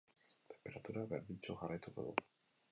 Tenperaturak 0.51 1.11
berdintsu 1.13 1.57
jarraituko 1.61 2.09
du. 2.09 2.19